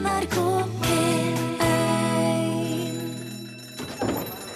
[0.00, 0.36] NRK
[0.80, 1.64] P1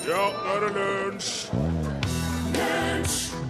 [0.08, 1.32] Ja, nå er det lunsj!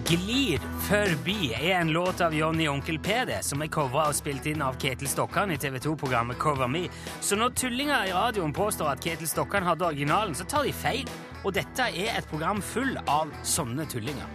[0.05, 4.45] Glir forbi er en låt av Johnny Onkel P det, som er covra og spilt
[4.51, 6.83] inn av Ketil Stokkan i TV 2-programmet Cover Me.
[7.23, 11.09] Så når tullinger i radioen påstår at Ketil Stokkan hadde originalen, så tar de feil.
[11.41, 14.29] Og dette er et program full av sånne tullinger.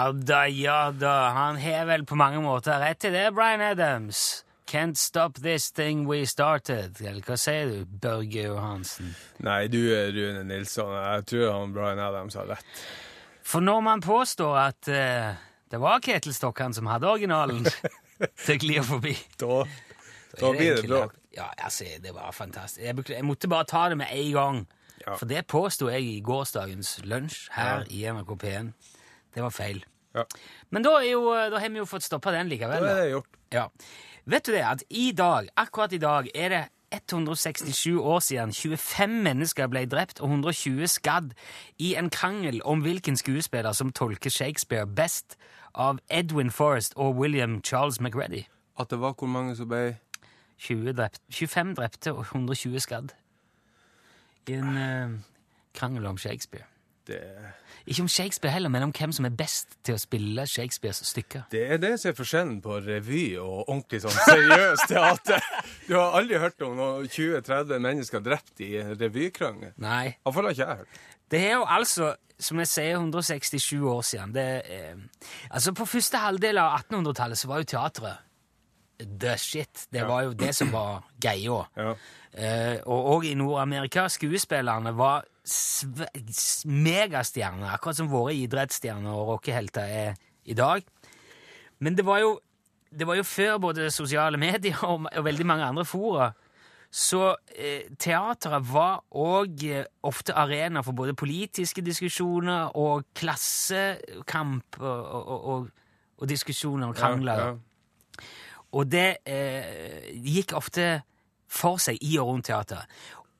[0.00, 1.28] Ja da, ja da.
[1.28, 4.46] Han har vel på mange måter rett til det, Bryan Adams.
[4.70, 6.96] Can't stop this thing we started.
[7.04, 9.10] Eller hva sier du, Børge Johansen?
[9.44, 10.94] Nei, du Rune Nilsson.
[10.94, 12.80] Jeg tror han Bryan Adams har rett.
[13.44, 15.36] For når man påstår at uh,
[15.68, 17.66] det var Ketil Stokkan som hadde originalen
[18.46, 19.12] til Glir forbi
[19.42, 19.66] Da,
[20.38, 21.02] da blir det bra.
[21.36, 22.80] Ja, altså, det var fantastisk.
[22.86, 24.62] Jeg, jeg måtte bare ta det med en gang.
[25.04, 25.18] Ja.
[25.18, 28.72] For det påsto jeg i gårsdagens lunsj her i NRK P1.
[29.34, 29.84] Det var feil.
[30.14, 30.24] Ja.
[30.74, 32.82] Men da, jo, da har vi jo fått stoppa den likevel.
[32.82, 33.40] Da har er det gjort.
[33.54, 33.68] Ja.
[34.30, 39.22] Vet du det, at i dag, akkurat i dag, er det 167 år siden 25
[39.22, 41.32] mennesker ble drept og 120 skadd
[41.78, 45.38] i en krangel om hvilken skuespiller som tolker Shakespeare best
[45.74, 48.42] av Edwin Forrest og William Charles McReady.
[48.78, 50.00] At det var hvor mange som ble
[50.58, 53.14] 20 drept, 25 drepte og 120 skadd
[54.48, 55.18] i en uh,
[55.74, 56.66] krangel om Shakespeare.
[57.08, 57.20] Det,
[57.86, 61.46] Ikke om Shakespeare heller, men om hvem som er best til å spille Shakespeares stykker.
[61.50, 65.46] det er det som er forskjellen på revy og ordentlig sånn seriøst teater.
[65.88, 69.72] Du har aldri hørt om noen 20-30 mennesker drept i revykrangel.
[69.82, 71.04] Nei, Iallfall har ikke jeg hørt.
[71.30, 74.34] Det er jo altså, som jeg sier, 167 år siden.
[74.34, 78.26] Det, eh, altså På første halvdel av 1800-tallet så var jo teatret
[79.20, 79.86] the shit.
[79.90, 81.62] Det var jo det som var greia.
[81.76, 81.94] Ja.
[82.32, 84.08] Eh, og òg i Nord-Amerika.
[84.08, 85.24] Skuespillerne var
[86.66, 90.84] megastjerner, akkurat som våre idrettsstjerner og rockehelter er i dag.
[91.80, 92.36] Men det var jo,
[92.90, 96.30] det var jo før både sosiale medier og, og veldig mange andre fora.
[96.90, 105.04] Så eh, teateret var òg eh, ofte arena for både politiske diskusjoner og klassekamp og,
[105.20, 105.68] og, og,
[106.18, 107.38] og diskusjoner og krangler.
[107.38, 108.26] Ja, ja.
[108.74, 111.00] Og det eh, gikk ofte
[111.50, 112.90] for seg i og rundt teateret.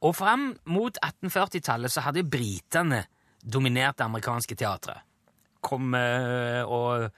[0.00, 3.04] Og fram mot 1840-tallet så hadde britene
[3.52, 5.04] dominert det amerikanske teatret.
[5.60, 7.10] Kom eh, og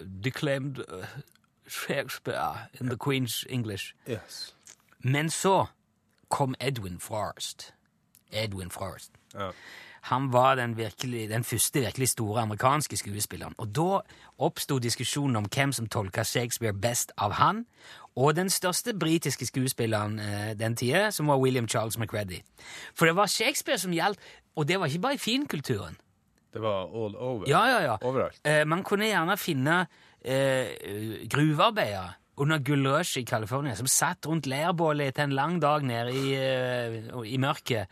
[0.00, 1.16] declaimed eh,
[1.66, 3.94] Shakespeare in the Queen's English.
[4.08, 4.54] Yes.
[4.98, 5.66] Men så
[6.28, 7.74] kom Edwin Forrest.
[8.32, 9.12] Edwin Forrest.
[9.34, 9.50] Ja.
[10.10, 13.54] Han var den, virkelig, den første virkelig store amerikanske skuespilleren.
[13.58, 14.00] Og da
[14.38, 17.64] oppsto diskusjonen om hvem som tolka Shakespeare best av han,
[18.16, 22.42] og den største britiske skuespilleren eh, den tida, som var William Charles McReady.
[22.94, 24.20] For det var Shakespeare som gjaldt,
[24.56, 25.96] og det var ikke bare i finkulturen.
[26.54, 27.48] Det var all over.
[27.48, 27.96] Ja, ja, ja.
[28.02, 28.38] Overalt.
[28.44, 29.86] Eh, man kunne gjerne finne
[30.24, 36.14] eh, gruvearbeidere under gullrush i California som satt rundt leirbålet etter en lang dag nede
[36.14, 37.90] i, uh, i mørket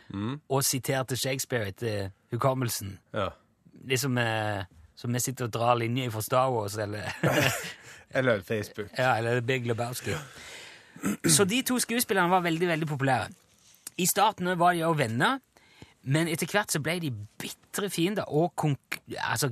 [0.49, 2.97] og siterte Shakespeare etter hukommelsen.
[3.15, 3.29] Ja.
[3.87, 4.63] Liksom uh,
[4.95, 7.07] som vi sitter og drar linjer fra Star Wars eller,
[8.17, 8.91] Eller Facebook.
[8.97, 10.13] ja, eller Big Lebowski.
[11.27, 13.27] Så de to skuespillerne var veldig, veldig populære.
[13.97, 15.39] I starten var de også venner,
[16.03, 18.53] men etter hvert så ble de bitre fiender og
[19.17, 19.49] altså,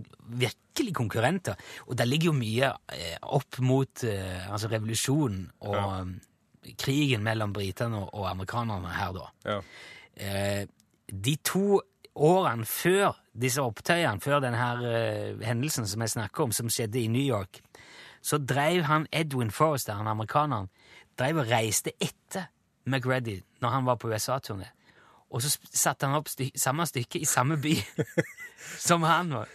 [0.72, 1.56] virkelig konkurrenter.
[1.88, 6.74] Og det ligger jo mye eh, opp mot eh, altså revolusjonen og ja.
[6.78, 9.28] krigen mellom britene og, amerikanerne her, da.
[9.46, 9.62] Ja.
[10.16, 10.68] Eh,
[11.12, 11.82] de to
[12.16, 17.08] årene før disse opptøyene, før denne eh, hendelsen som jeg snakker om, som skjedde i
[17.08, 17.62] New York,
[18.22, 20.70] så drev han Edwin Forrester, han amerikaneren,
[21.18, 22.48] drev og reiste etter
[22.86, 24.70] McReady når han var på USA-turné.
[25.32, 27.72] Og så satte han opp sty samme stykke i samme by
[28.88, 29.52] som han var.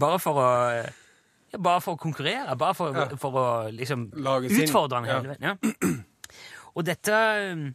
[0.00, 0.48] Bare for å
[1.52, 2.54] ja, Bare for å konkurrere.
[2.56, 3.08] Bare for, Ja.
[3.20, 5.18] for å liksom Lage utfordre ja.
[5.18, 6.04] hele veien.
[6.72, 7.18] Og dette
[7.52, 7.66] um,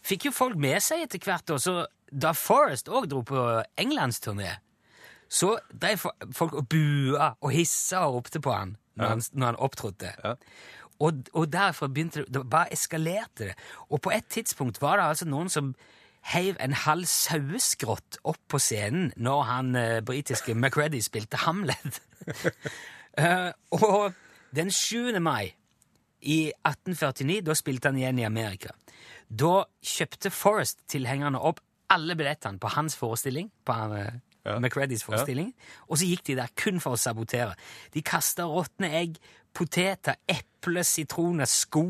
[0.00, 1.50] fikk jo folk med seg etter hvert.
[1.52, 3.42] Også, da Forrest òg dro på
[3.76, 4.54] englandsturné,
[5.28, 9.60] så drev folk og bua og hissa og ropte på han når, han, når han
[9.68, 10.14] opptrådte.
[10.24, 10.34] Ja.
[11.04, 13.54] Og, og derfra begynte det, det bare eskalerte det.
[13.92, 15.74] Og på et tidspunkt var det altså noen som
[16.34, 22.02] heiv en halv saueskrott opp på scenen når han eh, britiske McReady spilte Hamlet.
[23.18, 24.12] Eh, og
[24.54, 25.16] den 7.
[25.18, 25.48] mai
[26.22, 28.70] i 1849, da spilte han igjen i Amerika.
[29.26, 31.58] Da kjøpte Forrest-tilhengerne opp
[31.90, 34.54] alle billettene på hans forestilling, på han, eh, Ja.
[34.62, 35.50] McReadys forestilling,
[35.88, 37.56] og så gikk de der kun for å sabotere.
[37.92, 39.18] De kasta råtne egg,
[39.58, 41.84] poteter, eple, sitroner, sko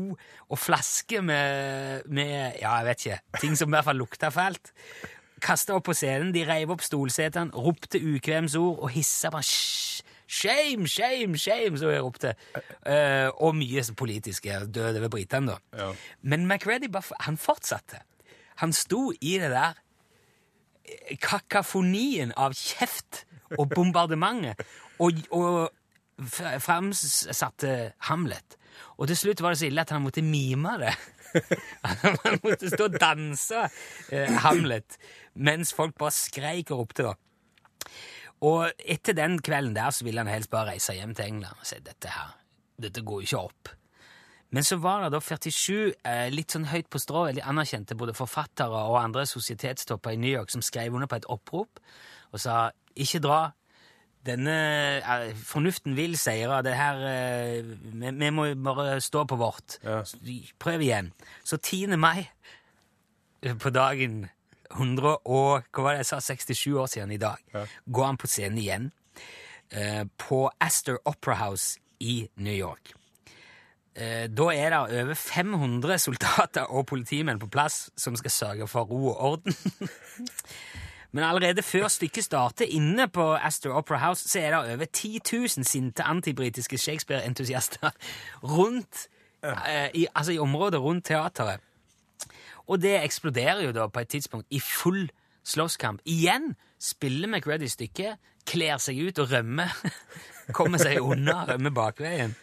[0.49, 3.21] og flasker med, med Ja, jeg vet ikke.
[3.43, 4.73] Ting som i hvert fall lukta fælt.
[5.39, 9.47] kasta opp på scenen, de reiv opp stolsetene, ropte ukvemsord og hissa bare
[10.29, 12.35] Shame, shame, shame, så jeg ropte.
[12.85, 15.57] Uh, og mye politiske døde ved britene, da.
[15.73, 15.87] Ja.
[16.21, 16.85] Men McReady
[17.25, 18.03] han fortsatte.
[18.61, 19.73] Han sto i det der
[20.85, 23.23] eh, kakafonien av kjeft
[23.57, 24.61] og bombardementet
[24.99, 25.71] og, og
[26.27, 28.57] framsatte Hamlet.
[28.99, 30.93] Og til slutt var det så ille at han måtte mime det.
[32.23, 33.65] han måtte stå og danse
[34.11, 34.97] eh, Hamlet
[35.39, 37.05] mens folk bare skreik og ropte.
[37.05, 37.13] da.
[38.47, 41.67] Og etter den kvelden der så ville han helst bare reise hjem til England og
[41.67, 42.33] si dette her,
[42.79, 43.73] dette går jo ikke opp.
[44.49, 48.15] Men så var det da 47 eh, litt sånn høyt på strå, veldig anerkjente både
[48.17, 51.81] forfattere og andre sosietetstopper i New York som skrev under på et opprop
[52.33, 53.41] og sa ikke dra.
[54.25, 54.55] Denne
[55.47, 56.61] fornuften vil seire.
[56.65, 59.79] Det her eh, vi, vi må bare stå på vårt.
[59.83, 60.01] Ja.
[60.59, 61.13] Prøv igjen.
[61.43, 61.95] Så 10.
[61.97, 62.27] mai
[63.41, 64.27] eh, på dagen
[64.75, 67.41] 100 og hva var det jeg sa, 67 år siden i dag,
[67.89, 68.91] går han på scenen igjen
[69.73, 72.93] eh, på Astor Opera House i New York.
[73.95, 78.87] Eh, da er det over 500 soldater og politimenn på plass som skal sørge for
[78.87, 79.55] ro og orden.
[81.11, 85.19] Men allerede før stykket starter inne på Astor Opera House, så er det over 10
[85.33, 87.89] 000 sinte antibritiske Shakespeare-entusiaster
[88.55, 89.07] rundt
[89.45, 91.59] uh, i, altså i området rundt teateret.
[92.67, 95.09] Og det eksploderer jo da på et tidspunkt i full
[95.43, 96.01] slåsskamp.
[96.05, 99.73] Igjen spiller McReady stykket, kler seg ut og rømmer.
[100.57, 102.35] Kommer seg unna, rømmer bakveien.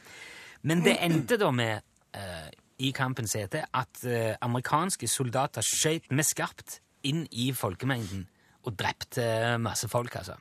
[0.67, 1.87] Men det endte da med,
[2.19, 2.49] uh,
[2.83, 8.27] i kampens hete, at uh, amerikanske soldater skøyt med skarpt inn i folkemengden
[8.67, 10.37] og drepte masse folk, altså.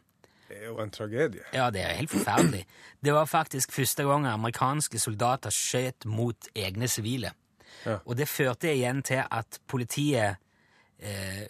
[0.46, 1.42] Det er jo en tragedie.
[1.54, 2.66] Ja, det er helt forferdelig.
[3.02, 7.32] Det var faktisk første gang amerikanske soldater skjøt mot egne sivile.
[7.86, 7.98] Ja.
[8.06, 10.38] Og det førte igjen til at politiet
[11.00, 11.42] eh,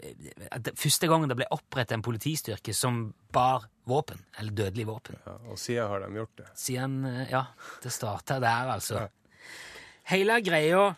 [0.52, 5.20] at det, Første gangen det ble opprettet en politistyrke som bar våpen, eller dødelig våpen.
[5.28, 6.48] Ja, og siden har de gjort det.
[6.60, 7.44] Siden eh, Ja,
[7.84, 9.08] det starta der, altså.
[10.10, 10.94] Hele greia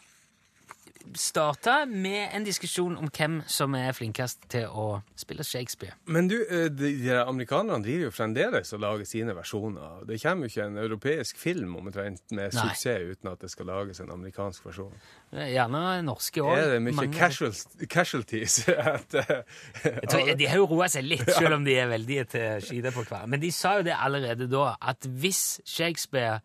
[1.15, 5.95] starta med en diskusjon om hvem som er flinkest til å spille Shakespeare.
[6.05, 10.03] Men du, eh, de, de amerikanerne driver jo fremdeles og lager sine versjoner.
[10.09, 12.67] Det kommer jo ikke en europeisk film omtrent med Nei.
[12.67, 14.93] suksess uten at det skal lages en amerikansk versjon.
[15.31, 16.57] Gjerne norske òg.
[16.57, 17.55] Er det mye casual,
[17.89, 18.59] casualties?
[18.67, 22.67] at, eh, tror, de har jo roa seg litt, selv om de er veldig til
[22.67, 23.25] skide på hver.
[23.29, 26.39] Men de sa jo det allerede da, at hvis Shakespeare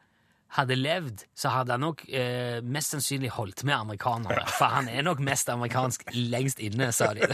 [0.52, 4.44] hadde levd, så hadde han nok eh, mest sannsynlig holdt med amerikanere.
[4.58, 7.24] For han er nok mest amerikansk lengst inne, sa de.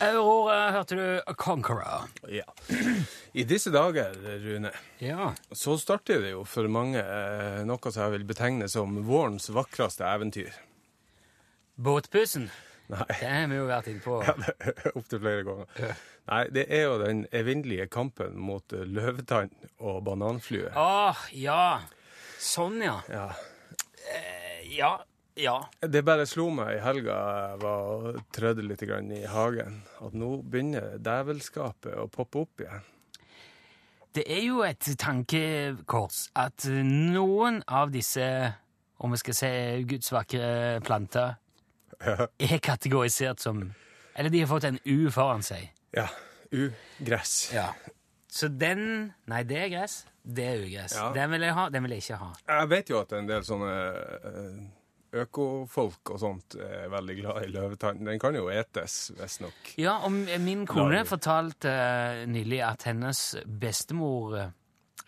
[0.00, 2.08] Aurora, hørte du Conqueror.
[2.28, 2.44] ja.
[3.32, 4.12] I disse dager,
[4.42, 5.32] Rune, Ja.
[5.52, 10.04] så starter det jo for mange eh, noe som jeg vil betegne som vårens vakreste
[10.08, 10.52] eventyr.
[11.76, 12.48] Båtpussen.
[12.88, 14.20] Nei, Det har vi jo vært inne på.
[14.24, 14.34] Ja,
[14.94, 15.96] opptil flere ganger.
[16.26, 20.72] Nei, det er jo den evinnelige kampen mot eh, løvetann og bananflue.
[20.74, 21.82] Åh, ja.
[22.42, 22.98] Sånn, ja.
[23.12, 23.28] Ja.
[24.70, 24.96] Ja.
[25.36, 25.56] Ja.
[25.84, 30.14] Det bare slo meg i helga jeg var og trødde litt grann i hagen, at
[30.16, 32.86] nå begynner dævelskapet å poppe opp igjen.
[34.16, 38.24] Det er jo et tankekors at noen av disse,
[38.96, 39.50] om vi skal si
[39.90, 41.36] Guds vakre planter,
[42.00, 43.68] er kategorisert som
[44.16, 45.75] Eller de har fått en U foran seg.
[45.96, 46.06] Ja.
[46.52, 47.50] Ugress.
[47.54, 47.70] Ja.
[48.30, 50.02] Så den Nei, det er gress.
[50.26, 50.94] Det er ugress.
[50.98, 51.10] Ja.
[51.14, 52.32] Den vil jeg ha, den vil jeg ikke ha.
[52.50, 53.70] Jeg vet jo at en del sånne
[54.30, 54.58] eh,
[55.22, 58.02] økofolk og sånt er veldig glad i løvetann.
[58.06, 59.72] Den kan jo etes, visstnok.
[59.80, 60.12] Ja, og
[60.42, 61.08] min kone Lager.
[61.14, 64.50] fortalte eh, nylig at hennes bestemor eh,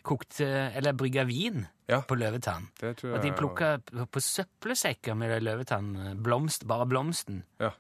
[0.09, 0.47] kokte
[0.79, 2.01] Eller brygga vin Ja.
[2.07, 2.69] på løvetann.
[2.81, 3.69] Det tror Og de plukka
[4.13, 6.17] på, søppelsekker med løvetann.
[6.23, 7.43] Blomst, bare blomsten.
[7.61, 7.71] Ja.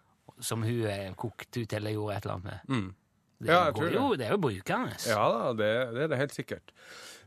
[0.40, 2.60] Som hun kokte ut eller gjorde et eller annet med.
[2.68, 2.94] Mm.
[3.38, 4.96] Det, Ja, går jo, det er jo brukende.
[5.06, 6.72] Ja da, det, det er det helt sikkert.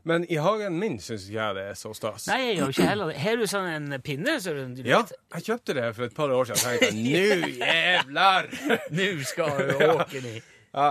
[0.04, 2.26] Men i hagen min syns ikke jeg det er så stas.
[2.26, 3.16] Nei, jeg gjør ikke heller det.
[3.22, 4.34] Har du sånn en pinne?
[4.42, 6.62] Så du, du Ja, vet, jeg kjøpte det for et par år siden.
[6.66, 7.06] Jeg tenkte
[7.46, 8.48] nå jævlar!
[8.98, 10.50] Nå skal du åke ned.
[10.74, 10.88] Ja,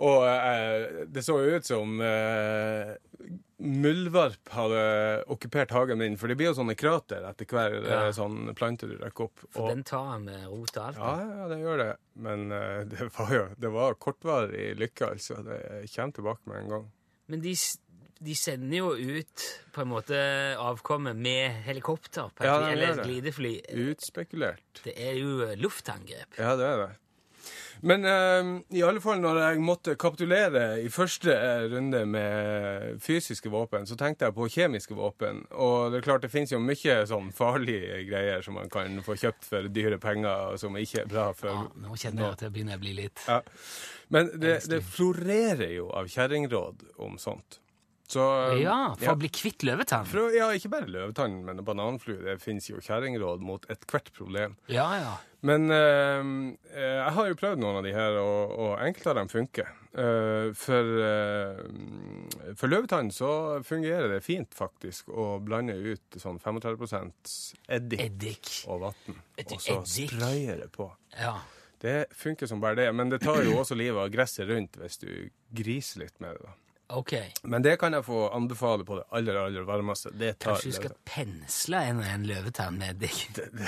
[0.00, 2.92] og uh, det så jo ut som eh,
[3.60, 4.80] muldvarp hadde
[5.30, 8.12] okkupert hagen min, for det blir jo sånne krater etter hver eh, Ja.
[8.16, 9.44] sånn plante du rekker opp.
[9.52, 10.96] For Og, den tar med rot og alt.
[10.96, 11.12] ja,
[11.42, 11.90] ja, det gjør det.
[12.16, 15.42] Men uh, det var jo det var kortvarig lykke, altså.
[15.44, 15.60] Det
[15.94, 16.88] kommer tilbake med en gang.
[17.30, 17.54] Men de,
[18.20, 20.16] de sender jo ut på en måte
[20.58, 23.04] avkommet med helikopter på et, Ja, det de eller det.
[23.06, 23.52] glidefly.
[23.90, 24.82] Utspekulert.
[24.84, 26.38] Det er jo luftangrep.
[26.40, 26.90] Ja, det er det.
[27.82, 33.52] Men eh, i alle fall når jeg måtte kapitulere i første eh, runde med fysiske
[33.52, 35.44] våpen, så tenkte jeg på kjemiske våpen.
[35.52, 39.16] Og det er klart det finnes jo mye sånn farlige greier som man kan få
[39.20, 42.44] kjøpt for dyre penger, og som ikke er bra for Ja, nå kjenner jeg at
[42.44, 43.40] det begynner å bli litt Ja.
[44.10, 47.60] Men det, det florerer jo av kjerringråd om sånt.
[48.10, 48.22] Så
[48.58, 50.04] Ja, for å bli kvitt løvetann.
[50.10, 52.24] Å- ja, ikke bare løvetann, men bananflue.
[52.24, 54.56] Det finnes jo kjerringråd mot ethvert problem.
[54.66, 55.12] Ja, ja.
[55.46, 56.18] Men eh,
[56.74, 59.70] eh, jeg har jo prøvd noen av de her, og, og enkelte av dem funker.
[59.94, 63.30] Eh, for, eh, for løvetann så
[63.64, 67.14] fungerer det fint, faktisk, å blande ut sånn 35
[67.70, 68.50] eddik Eddik.
[68.68, 70.90] og vann, og så spraye det på.
[71.18, 71.38] Ja.
[71.80, 74.98] Det funker som bare det, men det tar jo også livet av gresset rundt hvis
[75.00, 76.42] du griser litt med det.
[76.44, 76.52] da.
[76.98, 77.12] OK.
[77.44, 80.10] Men det kan jeg få anbefale på det aller, aller varmeste.
[80.16, 80.98] Det tar Kanskje du skal det.
[81.08, 83.20] pensle en, en løvetann med deg?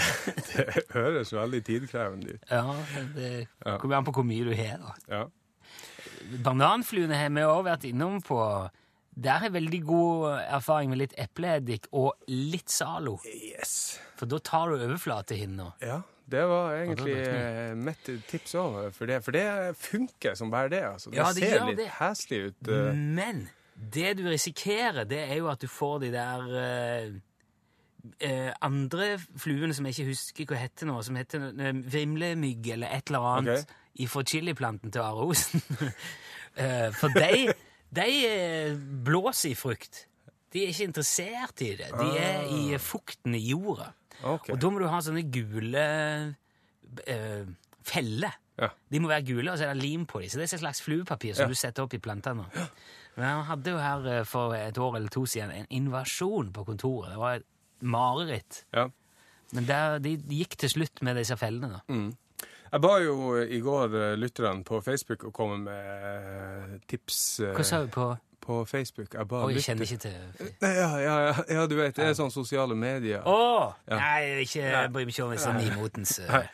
[0.53, 2.45] Det høres veldig tidkrevende ut.
[2.51, 2.75] Ja,
[3.17, 3.47] det
[3.81, 4.95] kommer an på hvor mye du har, da.
[5.13, 5.23] Ja.
[6.45, 8.39] Bananfluene har vi òg vært innom på.
[9.13, 13.19] Der har veldig god erfaring med litt epleeddik og litt Zalo.
[13.29, 13.99] Yes.
[14.17, 15.73] For da tar du overflatehinna.
[15.85, 15.99] Ja,
[16.33, 19.19] det var egentlig eh, mitt tips òg for det.
[19.25, 19.45] For det
[19.79, 20.83] funker som bare det.
[20.89, 21.11] Altså.
[21.13, 21.91] Det, Ja, det ser gjør litt det.
[22.01, 22.69] heslig ut.
[22.73, 22.95] eh.
[23.21, 23.45] Men
[23.93, 27.13] det du risikerer, det er jo at du får de der eh,
[28.21, 32.93] eh, andre fluene som jeg ikke husker hva heter nå, som heter eh, vrimlemygg eller
[32.99, 33.73] et eller annet
[34.03, 35.63] ifra chiliplanten til Are Osen.
[36.53, 37.47] Eh, for de,
[37.97, 38.75] de eh,
[39.07, 40.03] blåser i frukt.
[40.53, 41.87] De er ikke interessert i det.
[41.97, 43.87] De er i fukten i jorda.
[44.23, 44.35] Ah.
[44.37, 44.51] Ok.
[44.53, 45.85] Og da må du ha sånne gule
[47.07, 47.45] eh,
[47.89, 48.39] feller.
[48.61, 48.69] Ja.
[48.93, 50.29] De må være gule, og så er det lim på dem.
[50.31, 51.49] Så det er et slags fluepapir som Ja.
[51.49, 52.45] du setter opp i plantene.
[53.17, 56.65] Men han hadde jo her eh, for et år eller to siden en invasjon på
[56.69, 57.11] kontoret.
[57.13, 57.47] Det var et
[57.81, 58.65] mareritt.
[58.73, 58.89] Ja.
[59.53, 61.69] Men der, de, gikk til slutt med disse fellene.
[61.75, 61.81] da.
[61.93, 62.17] Mm.
[62.73, 67.83] Jeg ba jo i går eh, lytterne på Facebook å komme med tips Hva sa
[67.85, 68.07] du på
[68.43, 69.15] på Facebook.
[69.15, 72.09] Jeg bare Oi, jeg kjenner ikke til Nei, Ja, ja, ja, ja, du vet, det
[72.11, 73.23] er sånn sosiale medier.
[73.23, 73.73] Å!
[73.87, 73.99] Ja.
[73.99, 76.47] Nei, jeg ikke jeg bryr meg ikke om sånn nymotens eh, Nei.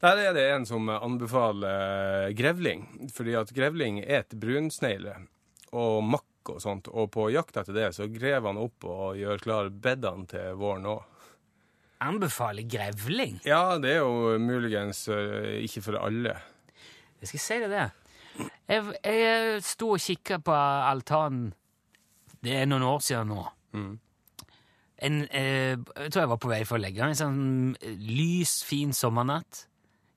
[0.00, 5.18] Der er det en som anbefaler eh, grevling, fordi at grevling et brunsnegle
[5.76, 9.42] og makk og sånt, og på jakt etter det så grever han opp og gjør
[9.44, 11.04] klar bedene til våren òg.
[12.00, 13.42] Anbefaler grevling.
[13.44, 16.38] Ja, det er jo muligens eh, ikke for alle.
[17.20, 17.88] Jeg skal si det, det.
[18.70, 21.50] Jeg, jeg sto og kikka på altanen
[22.42, 23.42] Det er noen år siden nå.
[25.00, 27.14] En, eh, jeg tror jeg var på vei for å legge meg.
[27.14, 29.64] En sånn eh, lys, fin sommernatt.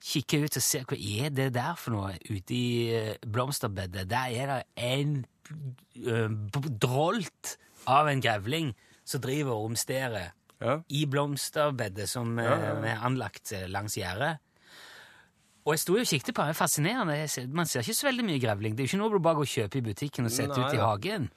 [0.04, 4.04] Kikker ut og ser hva er det der for noe ute i eh, blomsterbedet.
[4.12, 5.14] Der er det en
[6.04, 6.28] eh,
[6.84, 7.54] drolt
[7.88, 8.74] av en grevling
[9.08, 10.32] som driver og romsterer
[10.64, 10.78] Ja.
[10.96, 14.40] i blomsterbedet som eh, Ja, ja, vi anlagt eh, langs gjerdet.
[15.64, 16.50] Og jeg sto og kikket på den.
[16.52, 17.16] er Fascinerende.
[17.32, 18.76] Ser- Man ser ikke så veldig mye grevling.
[18.76, 20.68] Det er jo ikke noe du bare går og kjøper i butikken og setter Nei,
[20.68, 21.30] ut i hagen.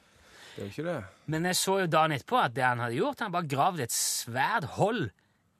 [0.56, 0.97] Det er jo ikke det.
[1.26, 3.92] Men jeg så jo dagen etterpå at det han hadde gjort, han bare gravd et
[3.95, 5.04] svært hold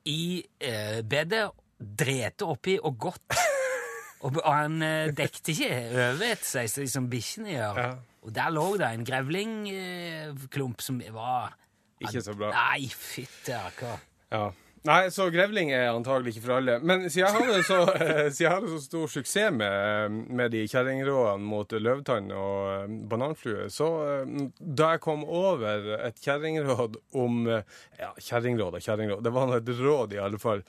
[0.06, 0.18] i
[0.61, 1.44] eh, bedet,
[1.78, 3.37] drete oppi og gått.
[4.25, 5.70] og, og han eh, dekte ikke
[6.11, 7.80] over seg, som som bikkjene gjør.
[7.85, 7.90] Ja.
[8.26, 11.54] Og der lå det en grevlingklump som var
[12.02, 12.50] Ikke så bra.
[12.50, 14.00] Nei, fytti rakker.
[14.32, 14.49] Ja.
[14.87, 16.76] Nei, så grevling er antagelig ikke for alle.
[16.87, 17.78] Men siden jeg hadde så,
[18.45, 23.88] jeg hadde så stor suksess med, med de kjerringrådene mot løvetann og eh, bananflue, så
[24.07, 29.25] eh, da jeg kom over et kjerringråd om eh, Ja, kjerringråd og kjerringråd.
[29.26, 30.62] Det var nå et råd, i alle fall.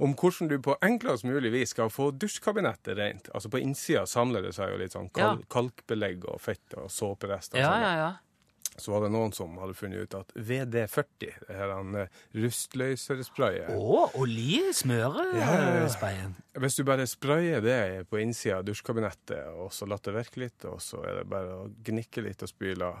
[0.00, 3.28] Om hvordan du på enklest mulig vis skal få dusjkabinettet rent.
[3.36, 7.60] Altså På innsida samler det seg jo litt sånn kalk, kalkbelegg og fett og såperester.
[7.60, 7.84] og Ja, sånn.
[7.84, 8.10] ja, ja.
[8.76, 13.72] Så var det noen som hadde funnet ut at VD40, det her den eh, rustløsersprayet
[13.74, 16.36] Å, oljesmøresprayen.
[16.62, 20.68] Hvis du bare sprayer det på innsida av dusjkabinettet, og så lar det virke litt,
[20.70, 22.92] og så er det bare å gnikke litt og spyle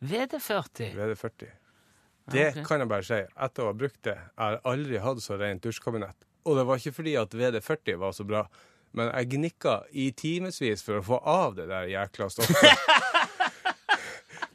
[0.00, 0.94] VD40.
[0.96, 1.52] VD40.
[2.30, 2.64] Det okay.
[2.64, 3.20] kan jeg bare si.
[3.20, 6.26] Etter å ha brukt det, jeg har aldri hatt så rent dusjkabinett.
[6.48, 8.44] Og det var ikke fordi at VD40 var så bra,
[8.96, 12.86] men jeg gnikka i timevis for å få av det der jækla stoffet.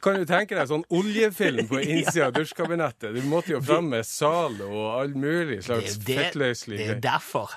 [0.06, 3.10] Kan du tenke deg sånn oljefilm på innsida av dusjkabinettet?
[3.10, 7.50] Du måtte jo fram med Zalo og all mulig slags fettløselig det er jo derfor.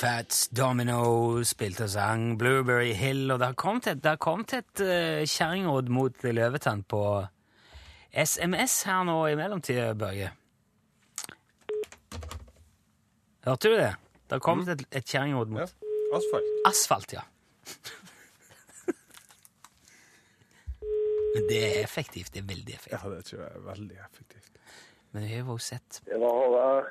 [0.00, 4.84] Fats Domino spilte og sang Blueberry Hill, og det har kommet et, har kommet et
[4.86, 7.00] uh, kjerringråd mot løvetann på
[8.14, 10.30] SMS her nå i mellomtida, Børge.
[13.44, 13.90] Hørte du det?
[14.30, 15.66] Det har kommet et, et kjerringråd mot Ja.
[16.14, 16.50] Asfalt.
[16.66, 17.22] asfalt, ja.
[21.34, 22.32] Men det er effektivt.
[22.34, 22.92] Det er veldig effektivt.
[23.04, 24.50] Ja, det tror jeg er veldig effektivt.
[25.12, 26.84] Men vi har jo sett Det var Håvard.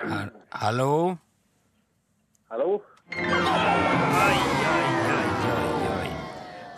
[0.00, 1.16] Hal- Hallo?
[2.50, 2.70] Hallo?
[2.74, 4.38] Oi, oi,
[4.72, 6.10] oi, oi, oi.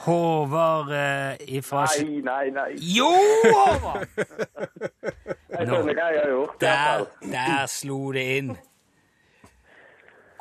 [0.07, 2.69] Håvard eh, ifra Nei, nei, nei.
[2.79, 3.11] Jo,
[3.45, 4.07] Håvard!
[5.57, 6.57] Jeg skjønner hva jeg har gjort.
[6.61, 8.51] Der, der slo det inn.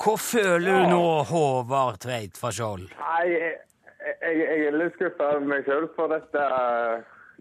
[0.01, 2.89] Hva føler du nå, Håvard Tveit fra Skjold?
[2.99, 3.53] Nei, jeg,
[4.21, 6.45] jeg, jeg er litt skuffa over meg sjøl, for dette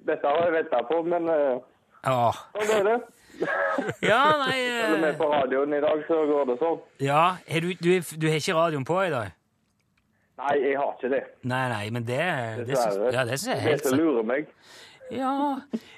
[0.05, 2.31] Dette har jeg venta på, men ja.
[2.55, 2.97] Sånn er det.
[4.05, 6.77] Ja, nei Selv om med er på radioen i dag så går det sånn.
[7.03, 7.89] Ja, er du, du,
[8.23, 9.33] du har ikke radioen på i dag?
[10.39, 11.23] Nei, jeg har ikke det.
[11.47, 12.21] Nei, nei, men det,
[12.67, 13.13] det, syns- Dessverre.
[13.15, 14.03] ja, det synes jeg er Det helt som sant.
[14.03, 14.49] lurer meg.
[15.15, 15.35] Ja,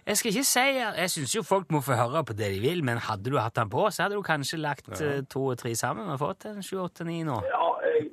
[0.06, 2.84] jeg skal ikke si Jeg syns jo folk må få høre på det de vil,
[2.84, 5.20] men hadde du hatt den på, så hadde du kanskje lagt ja.
[5.30, 7.40] to og tre sammen og fått en sju, åtte, ni nå.
[7.48, 8.10] Ja, jeg,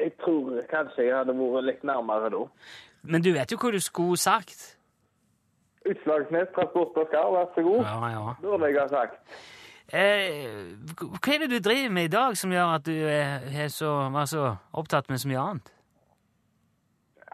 [0.00, 2.44] jeg tror kanskje jeg hadde vært litt nærmere da.
[3.02, 4.74] Men du vet jo hva du skulle sagt.
[5.88, 7.80] Utslagsnes Transport og Skar, vær så god.
[7.86, 8.34] Ja, ja.
[8.42, 9.40] Burde jeg ha sagt.
[9.90, 13.70] Eh, hva er det du driver med i dag som gjør at du er, er
[13.74, 15.72] så, var så opptatt med så mye annet?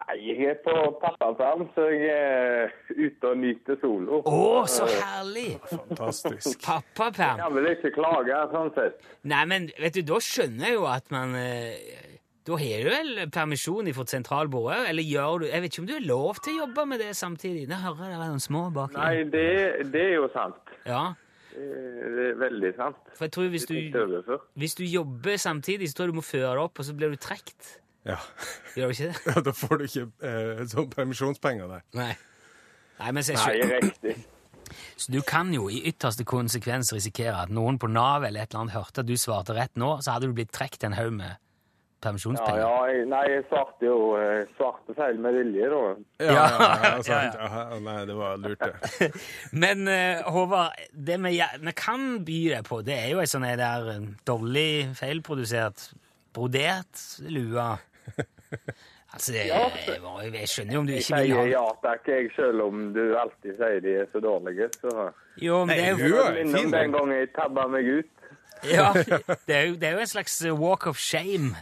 [0.06, 0.72] Nei, jeg er på
[1.02, 4.20] pappaperm, så jeg er ute og nyter solo.
[4.22, 5.56] Å, så herlig!
[5.66, 6.60] Fantastisk.
[6.62, 7.40] Pappaperm.
[7.42, 9.00] Jeg vil ikke klage, sånn sett.
[9.26, 12.12] Nei, men vet du, da skjønner jeg jo at man eh,
[12.46, 14.88] Da har du vel permisjon fra sentralbordet òg?
[14.92, 17.08] Eller gjør du Jeg vet ikke om du har lov til å jobbe med det
[17.18, 17.64] samtidig?
[17.66, 19.46] Nå hører jeg det er noen små bak Nei, det,
[19.90, 20.70] det er jo sant.
[20.86, 21.02] Ja,
[21.50, 21.66] Det
[22.14, 23.02] det er veldig sant.
[23.16, 23.74] for jeg tror hvis du,
[24.60, 27.10] hvis du jobber samtidig, så tror jeg du må føre det opp, og så blir
[27.10, 27.70] du trukket.
[28.06, 28.16] Ja.
[28.76, 29.20] Gjør du ikke det?
[29.34, 31.84] ja, da får du ikke eh, sånn permisjonspenger der.
[31.98, 32.12] Nei.
[33.00, 34.16] Nei, men se, Nei, riktig.
[34.98, 38.64] Så du kan jo i ytterste konsekvens risikere at noen på Nav eller et eller
[38.64, 41.28] annet hørte at du svarte rett nå, så hadde du blitt trukket en haug med
[41.36, 42.58] Ja, permisjonspenger.
[42.62, 45.78] ja, jeg, nei, jeg svarte jo eh, svarte feil med vilje, da.
[46.22, 47.38] Ja, ja, ja, Ja, sant.
[47.40, 49.08] Ja, Nei, det var lurt, det.
[49.62, 53.30] Men eh, Håvard, det vi, gjer- vi kan by deg på, det er jo ei
[53.30, 55.88] sånn ei der eh, dårlig, feilprodusert,
[56.36, 57.68] brodert lue.
[59.16, 62.60] Altså, jeg, jeg, jeg skjønner jo om du ikke vil sier ja takk, jeg, selv
[62.66, 64.66] om du alltid sier de er så dårlige.
[64.80, 64.90] Så
[65.40, 66.92] Jo, men det er jo den den.
[66.92, 68.10] gangen jeg tabba meg ut.
[68.76, 68.90] Ja,
[69.46, 71.54] det er jo, det er jo en slags eh, walk of shame.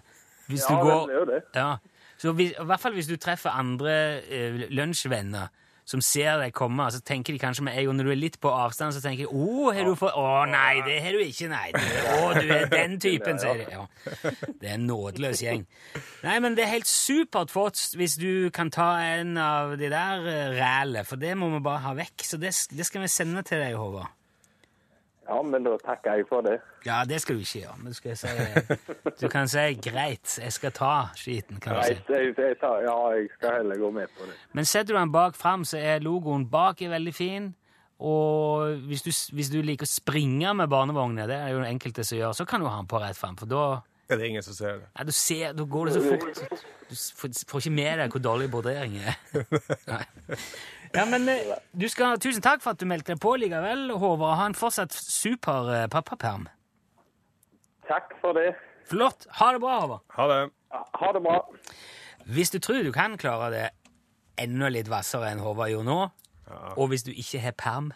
[0.48, 1.40] Hvis Ja, du går det er jo det.
[1.54, 1.70] Ja.
[2.18, 3.94] Så hvis, I hvert fall hvis du treffer andre
[4.30, 5.46] eh, lunsjvenner
[5.84, 8.38] som ser deg komme, så tenker de kanskje med en gang når du er litt
[8.40, 11.48] på avstand, så tenker de 'Å, har du fått Å nei, det har du ikke,
[11.52, 11.70] nei.
[11.74, 13.68] Å, oh, du er den typen', sier de.
[13.70, 13.84] Ja.
[14.60, 15.66] Det er en nådeløs gjeng.
[16.24, 20.28] Nei, men det er helt supert flott hvis du kan ta en av de der
[20.30, 22.24] eh, rælet, for det må vi bare ha vekk.
[22.24, 24.12] Så det, det skal vi sende til deg, Håvard.
[25.28, 26.58] Ja, men da takker jeg for det.
[26.84, 28.28] Ja, det skal du ikke gjøre, men du skal si
[29.20, 31.96] Du kan si 'greit, jeg skal ta skiten', kan du si.
[32.12, 34.34] Jeg, jeg tar, ja, jeg skal heller gå med på det.
[34.52, 37.54] Men setter du den bak fram, så er logoen bak er veldig fin.
[37.98, 42.04] Og hvis du, hvis du liker å springe med barnevogner, det er jo det enkelte
[42.04, 44.42] som gjør, så kan du ha den på rett fram, for da Er det ingen
[44.42, 44.88] som ser det?
[44.98, 46.40] ja, du ser, da går det så fort.
[46.90, 49.14] Du får, får ikke med deg hvor dårlig broderingen er.
[49.94, 50.04] Nei.
[50.94, 54.36] Ja, men eh, du skal, tusen takk for at du meldte deg på likevel, Håvard.
[54.38, 56.46] Ha en fortsatt super eh, pappaperm.
[57.88, 58.52] Takk for det.
[58.88, 59.26] Flott.
[59.40, 60.04] Ha det bra, Håvard.
[60.14, 60.38] Ha det.
[61.00, 61.40] Ha det bra.
[62.30, 63.64] Hvis du tror du kan klare det
[64.40, 65.98] enda litt hvassere enn Håvard gjorde nå,
[66.76, 67.90] og hvis du ikke har perm,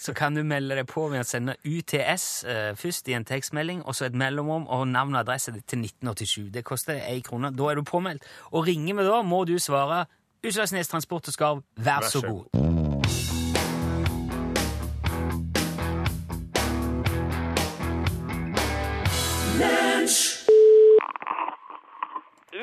[0.00, 3.82] så kan du melde deg på ved å sende UTS eh, først i en tekstmelding,
[3.84, 6.48] og så et mellomrom og navn og adresse til 1987.
[6.54, 7.50] Det koster ei krone.
[7.52, 8.24] Da er du påmeldt.
[8.54, 10.06] Og ringer vi da, må du svare
[10.46, 13.60] Utslagsnes Transport og Skarv, vær så så god.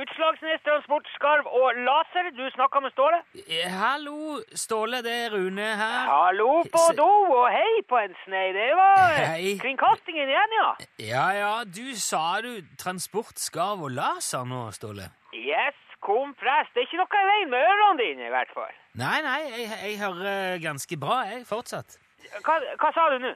[0.02, 3.20] Utslagsnes Transport, Skarv og Laser, du snakker med Ståle.
[3.56, 6.02] Eh, Hallo, Ståle, det er Rune her.
[6.12, 7.08] Hallo på Se- do,
[7.40, 8.50] og hei på en snei.
[8.58, 9.54] Det var eh, Hei.
[9.64, 10.68] kringkastingen igjen, ja.
[11.12, 12.52] Ja, ja, du sa du
[12.84, 15.08] Transport, Skarv og Laser nå, Ståle?
[15.34, 16.74] Yes, kom prest.
[16.74, 18.76] Det er ikke noe i veien med ørene dine, i hvert fall.
[18.98, 21.98] Nei, nei, jeg, jeg hører ganske bra, jeg, fortsatt.
[22.46, 23.34] Hva, hva sa du nå?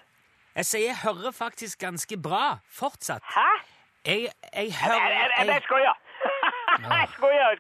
[0.56, 3.24] Jeg sier jeg hører faktisk ganske bra, fortsatt.
[3.36, 3.50] Hæ?
[4.06, 5.68] Jeg, jeg hører jeg, jeg, jeg jeg,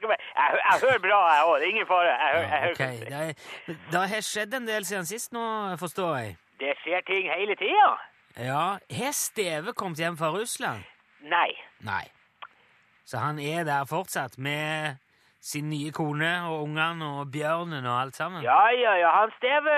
[0.09, 0.17] bare.
[0.35, 1.55] Jeg hører bra, jeg òg.
[1.59, 2.13] Det er ingen fare.
[2.13, 3.35] Jeg, jeg, ja, ok, det.
[3.67, 5.43] det, det har skjedd en del siden sist nå,
[5.81, 6.37] forstår jeg.
[6.59, 7.91] det skjer ting hele tida.
[8.37, 8.63] Ja,
[8.97, 10.83] Har Steve kommet hjem fra Russland?
[11.21, 11.49] Nei.
[11.85, 12.05] Nei.
[13.12, 14.95] Så han er der fortsatt med
[15.43, 18.43] sin nye kone og ungene og bjørnen og alt sammen?
[18.45, 19.10] Ja, ja, ja.
[19.19, 19.74] Han Steve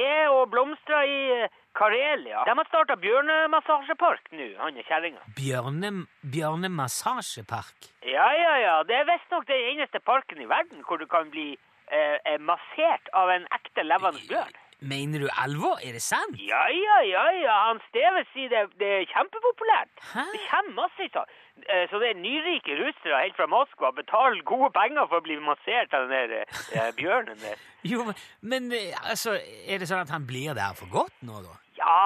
[0.00, 2.46] er og blomstrer i eh, Karelia.
[2.48, 5.20] De har starta bjørnemassasjepark nå, han er kjerringa.
[5.36, 5.90] Bjørne,
[6.36, 7.90] bjørnemassasjepark?
[8.06, 8.78] Ja, ja, ja.
[8.88, 13.12] Det er visstnok den eneste parken i verden hvor du kan bli eh, eh, massert
[13.12, 14.56] av en ekte levende bjørn.
[14.80, 15.76] Mener du alvor?
[15.84, 16.36] Er det sant?
[16.40, 17.54] Ja, ja, ja, ja.
[17.68, 19.90] Han Steve sier det, det er kjempepopulært.
[20.14, 20.24] Hæ?
[20.32, 25.04] Det kommer masse eh, Så det er nyrike russere helt fra Moskva betaler gode penger
[25.10, 27.60] for å bli massert av den der eh, bjørnen der.
[27.92, 29.36] Jo, men- men eh, altså,
[29.68, 31.54] er det sånn at han blir der for godt nå, da?
[31.80, 32.00] Ja,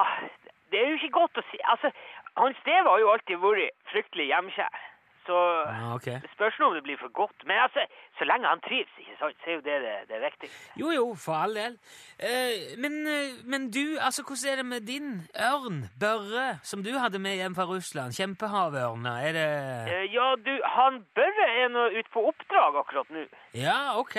[0.71, 1.59] det er jo ikke godt å si.
[1.71, 1.91] Altså,
[2.39, 4.83] han Steve har jo alltid vært fryktelig hjemkjær.
[5.27, 6.19] Så Ja, okay.
[6.35, 7.45] spørs om det blir for godt.
[7.49, 7.81] Men altså,
[8.19, 10.73] så lenge han trives, ikke sant, så er jo det det, det viktigste.
[10.83, 11.79] Jo, jo, for all del.
[12.21, 15.09] Eh, men, eh, men du, altså, hvordan er det med din
[15.51, 18.13] ørn, Børre, som du hadde med hjem fra Russland?
[18.19, 19.47] Kjempehavørna, er det
[19.95, 23.25] Eh, ja, du, han Børre er nå ute på oppdrag akkurat nå.
[23.55, 24.17] Ja, ok.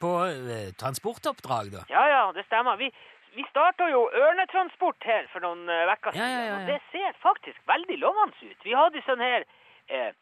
[0.00, 1.82] På eh, transportoppdrag, da?
[1.92, 2.76] Ja, ja, det stemmer.
[2.80, 2.88] Vi,
[3.36, 6.56] vi starta jo ørnetransport her for noen uker Ja, siden, ja, ja, ja.
[6.56, 8.64] og det ser faktisk veldig lovende ut.
[8.64, 9.44] Vi hadde sånn her
[9.88, 10.12] eh,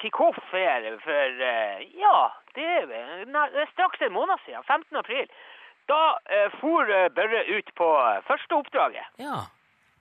[0.00, 2.18] kick-off her for eh, Ja,
[2.56, 4.96] det er, straks en måned siden, 15.
[4.96, 5.26] april.
[5.90, 9.06] Da eh, for eh, Børre ut på eh, første oppdraget.
[9.18, 9.44] Ja.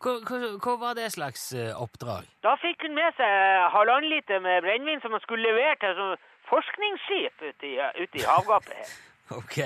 [0.02, 2.26] Hva, hva, hva var det slags eh, oppdrag?
[2.46, 6.26] Da fikk hun med seg halvannen liter med brennevin som hun skulle levere til et
[6.50, 8.92] forskningsskip ute i, ute i havgapet her.
[9.32, 9.62] Ok.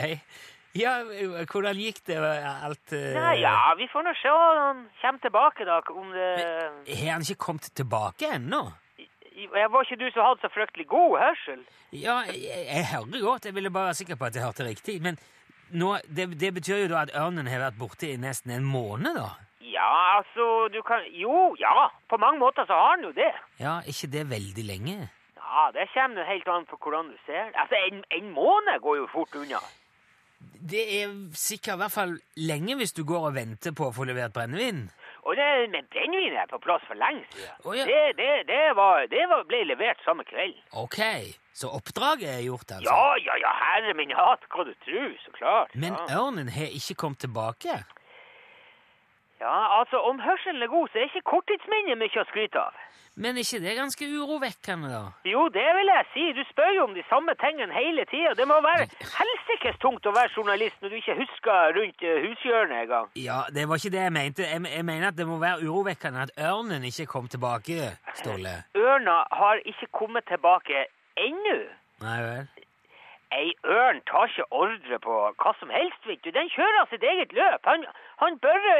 [0.77, 4.59] Ja, eh, hvordan gikk det eh, alt eh, Nei, ja, vi får nå se når
[4.59, 5.79] han kommer tilbake, da.
[5.89, 6.27] Om det
[6.99, 8.65] Har han ikke kommet tilbake ennå?
[9.35, 11.63] Jeg Var ikke du som hadde så fryktelig god hørsel?
[11.91, 13.45] Ja, jeg, jeg hører godt.
[13.45, 15.01] Jeg ville bare være sikker på at jeg hørte riktig.
[15.01, 15.17] Men
[15.75, 19.17] nå, det, det betyr jo da at ørnen har vært borte i nesten en måned,
[19.19, 19.33] da?
[19.65, 23.31] Ja, altså, du kan Jo, ja, på mange måter så har den jo det.
[23.59, 24.97] Ja, ikke det veldig lenge?
[25.35, 27.57] Ja, det kommer helt an på hvordan du ser det.
[27.59, 29.59] Altså, en, en måned går jo fort unna.
[30.71, 34.07] Det er sikkert i hvert fall lenge hvis du går og venter på å få
[34.07, 34.85] levert brennevin.
[35.25, 37.55] Og det, men brennevinet er på plass for lenge siden.
[37.65, 37.85] Oh, ja.
[37.89, 40.57] det, det, det, var, det var, ble levert samme kveld.
[40.83, 40.99] Ok,
[41.57, 42.93] så oppdraget er gjort, altså?
[42.93, 45.73] Ja, ja, ja, herre min hatt, hva du tror, så klart.
[45.73, 46.19] Men ja.
[46.21, 47.79] ørnen har ikke kommet tilbake?
[49.41, 52.83] Ja, altså, om hørselen er god, så er ikke korttidsminnet mye å skryte av.
[53.15, 55.03] Men er ikke det ganske urovekkende, da?
[55.31, 56.23] Jo, det vil jeg si.
[56.35, 58.33] Du spør jo om de samme tingene hele tida.
[58.35, 62.81] Det må være helsikes tungt å være journalist når du ikke husker rundt eh, hushjørnet
[62.81, 63.07] engang.
[63.15, 64.49] Ja, det var ikke det jeg mente.
[64.49, 68.57] Jeg, jeg mener at det må være urovekkende at ørnen ikke kom tilbake, Ståle.
[68.75, 70.83] Ørna har ikke kommet tilbake
[71.15, 71.57] ennå.
[72.03, 72.51] Nei vel?
[73.35, 76.31] Ei ørn tar ikke ordre på hva som helst, vet du.
[76.35, 77.63] Den kjører sitt eget løp.
[77.63, 77.87] Han,
[78.21, 78.75] han Børre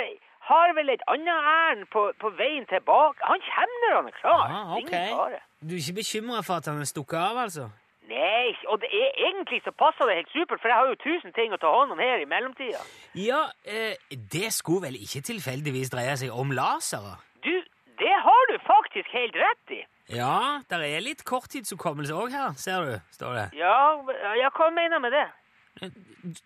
[0.50, 3.18] har vel et annet ærend på, på veien tilbake.
[3.32, 4.46] Han kommer når han er klar.
[4.46, 4.80] Ah, ok.
[4.82, 5.40] Ingen fare.
[5.66, 7.70] Du er ikke bekymra for at han er stukket av, altså?
[8.10, 11.34] Nei, og det er, egentlig så passer det helt supert, for jeg har jo tusen
[11.34, 12.82] ting å ta hånd om her i mellomtida.
[13.18, 13.98] Ja, eh,
[14.36, 17.16] det skulle vel ikke tilfeldigvis dreie seg om lasere?
[17.48, 17.56] Du,
[18.02, 19.82] det har du faktisk helt rett i.
[20.14, 23.48] Ja, der er litt korttidshukommelse òg her, ser du, står det.
[23.58, 23.80] Ja,
[24.38, 25.26] ja, hva mener du med det?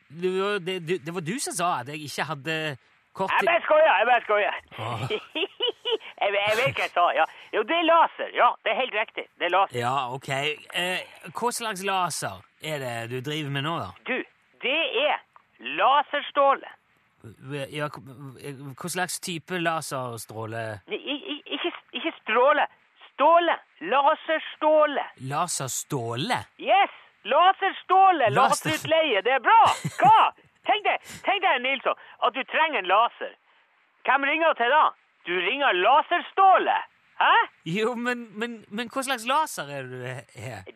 [0.10, 0.30] Du,
[0.64, 0.80] det.
[1.04, 2.56] Det var du som sa at jeg ikke hadde
[3.16, 4.52] Skoja, jeg bare skoja.
[4.80, 5.02] Ah.
[5.10, 5.48] jeg,
[6.22, 7.26] jeg vet hva jeg sa, ja.
[7.54, 8.30] Jo, det er laser.
[8.38, 9.26] Ja, det er helt riktig.
[9.40, 9.80] Det er laser.
[9.80, 10.30] Ja, ok.
[10.30, 13.90] Eh, hva slags laser er det du driver med nå, da?
[14.08, 14.16] Du,
[14.64, 15.18] det er
[15.80, 16.70] laserståle.
[17.74, 20.62] Ja, hva hva slags type laserstråle?
[20.88, 22.64] I, i, ikke, ikke stråle.
[23.12, 23.58] Ståle.
[23.84, 25.04] Laserståle.
[25.28, 26.38] Laserståle?
[26.64, 26.96] Yes!
[27.28, 28.30] Laserståle.
[28.32, 29.20] Laser- Laserutleie.
[29.26, 29.60] Det er bra!
[30.00, 30.20] Hva?
[30.70, 33.34] Tenk deg, tenk deg, Nilsson, at du trenger en laser.
[34.06, 34.86] Hvem ringer til da?
[35.28, 36.78] Du ringer Laserståle.
[37.22, 37.36] Hæ?
[37.66, 40.22] Jo, men, men, men hva slags laser er det du er?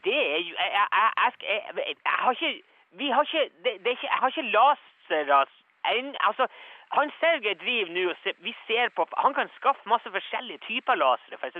[0.08, 1.32] Det er jo Jeg, jeg, jeg,
[1.78, 2.64] jeg, jeg, har ikke
[3.00, 5.40] Vi har ikke det, det ikke, Jeg har ikke lasere
[5.94, 6.48] enn Altså,
[6.98, 11.40] han Sergej driver nå og vi ser på Han kan skaffe masse forskjellige typer lasere
[11.40, 11.54] for et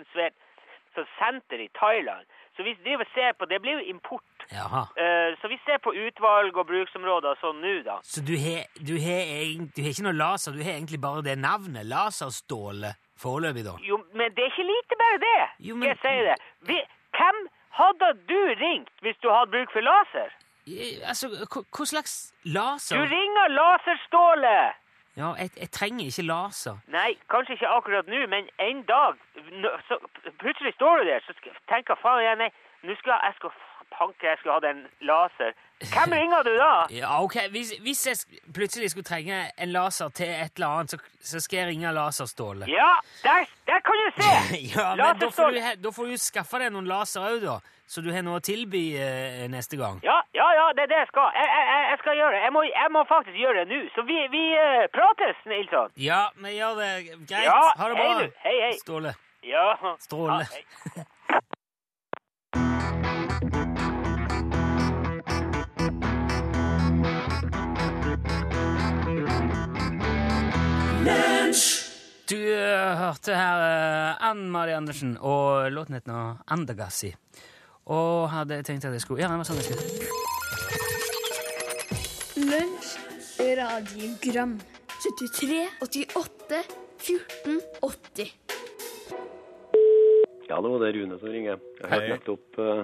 [0.94, 2.26] sånt senter i Thailand.
[2.56, 4.46] Så vi driver og ser på Det blir jo import.
[4.52, 4.84] Jaha.
[5.00, 7.96] Eh, så vi ser på utvalg og bruksområder sånn nå, da.
[8.04, 9.24] Så du har, du, har,
[9.74, 13.74] du har ikke noe laser, du har egentlig bare det navnet, laserståle, foreløpig, da?
[13.88, 15.42] Jo, men det er ikke lite bare det.
[15.70, 16.38] Jo, men- jeg si det?
[16.70, 16.78] Vi,
[17.18, 17.42] hvem
[17.80, 20.30] hadde du ringt hvis du hadde bruk for laser?
[20.66, 24.74] I, Altså, hva, slags laser Du ringer Laserståle!
[25.18, 26.78] Ja, jeg, jeg trenger ikke laser.
[26.90, 29.20] Nei, kanskje ikke akkurat nå, men en dag
[29.88, 30.00] så
[30.42, 32.50] Plutselig står du der, så skal, tenker faen jeg, nei,
[32.88, 33.52] nå skal jeg skal
[33.94, 35.52] panke, jeg skulle hatt en laser.
[35.94, 36.72] Hvem ringer du da?
[36.96, 40.98] Ja, ok, hvis, hvis jeg plutselig skulle trenge en laser til et eller annet, så,
[41.34, 42.66] så skal jeg ringe Laserståle.
[42.72, 42.90] Ja,
[43.24, 44.32] der, der kan du se!
[44.74, 47.60] Ja, men da får, du, da får du skaffe deg noen laser òg, da.
[47.94, 50.00] Så du har noe å tilby eh, neste gang.
[50.08, 51.28] Ja, ja, ja, det er det jeg skal.
[51.36, 52.40] Jeg, jeg, jeg- skal gjøre det.
[52.48, 53.82] Jeg må, jeg må faktisk gjøre det nå.
[53.94, 55.92] Så vi, vi uh, prates, Nilsson.
[56.02, 56.90] Ja, vi gjør det.
[57.30, 57.46] Greit.
[57.46, 58.26] Ja, ha det bra.
[58.48, 58.72] Hei, hei.
[58.80, 59.14] Ståle.
[59.44, 59.96] Ja.
[60.00, 60.46] Strålende.
[60.96, 61.04] Ja.
[72.30, 77.12] Du eh, hørte her uh, Ann Mari Andersen, og låten het nå Andagassi.
[77.92, 79.84] Og hadde tenkt at jeg skulle Ja, det var sånn jeg skulle.
[82.48, 82.96] Lunsj,
[83.60, 84.56] radiogram
[85.04, 86.64] 73, 88,
[87.04, 88.43] 14, 80
[90.54, 91.62] Ja, det er Rune som ringer.
[91.82, 92.84] Jeg hørte nettopp uh,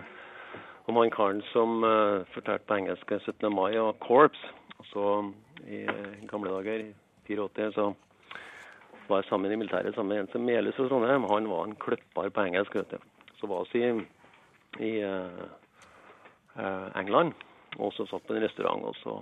[0.89, 3.45] om han karen som uh, fortalte på engelsk 17.
[3.53, 4.39] mai og Corps.
[4.79, 5.05] Og så
[5.67, 6.93] i eh, gamle dager, i
[7.27, 7.91] 84, så
[9.09, 11.27] var jeg sammen i militæret sammen med en som Melhus fra Trondheim.
[11.29, 12.97] Han var en kløpper på engelsk, vet du.
[13.41, 13.91] Så var vi i,
[14.87, 15.43] i uh,
[16.55, 17.35] eh, England,
[17.77, 19.19] og så satt på en restaurant, og så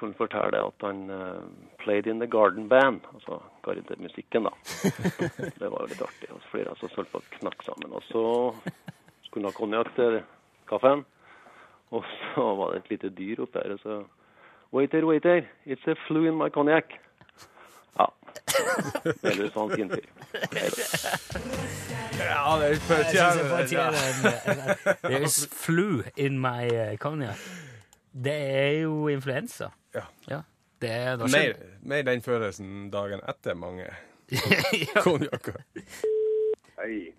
[0.00, 1.42] han fortelle at han uh,
[1.82, 4.52] played in the garden band, altså gardemusikken, da.
[5.60, 6.30] Det var jo litt artig.
[6.34, 7.92] Og så flere som holdt på å knakke sammen.
[7.96, 8.24] Og så
[9.26, 10.20] skulle han ha konjakk til
[10.70, 11.04] kaffen.
[11.90, 14.02] Og så var det et lite dyr oppi her, og så
[14.72, 16.84] Waiter, waiter, it's a flu in my cognac.
[17.98, 18.06] Ja.
[19.22, 20.06] Eller så han fin fyr.
[22.20, 25.00] Ja, det er det.
[25.02, 27.36] There's flu in my uh, cognac.
[28.12, 29.72] Det er jo influensa.
[29.94, 30.02] Ja.
[30.28, 30.42] Ja.
[30.80, 33.84] Det det Mer, mer den følelsen dagen etter mange
[34.94, 35.02] ja.
[35.02, 35.62] konjakker.
[36.78, 37.12] Hei.